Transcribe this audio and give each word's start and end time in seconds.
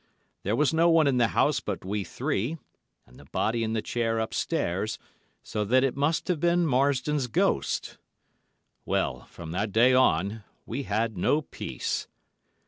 There 0.41 0.55
was 0.55 0.73
no 0.73 0.89
one 0.89 1.05
in 1.05 1.17
the 1.17 1.27
house 1.27 1.59
but 1.59 1.85
we 1.85 2.03
three, 2.03 2.57
and 3.05 3.19
the 3.19 3.25
body 3.25 3.63
in 3.63 3.73
the 3.73 3.83
chair 3.83 4.17
upstairs, 4.17 4.97
so 5.43 5.63
that 5.65 5.83
it 5.83 5.95
must 5.95 6.27
have 6.27 6.39
been 6.39 6.65
Marsdon's 6.65 7.27
ghost. 7.27 7.99
Well, 8.83 9.25
from 9.27 9.51
that 9.51 9.71
day 9.71 9.93
on, 9.93 10.43
we 10.65 10.85
had 10.89 11.19
no 11.19 11.43
peace. 11.43 12.07